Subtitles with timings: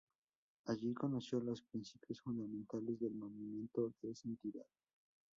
[0.65, 4.65] Allí conoció los principios fundamentales del movimiento de Santidad.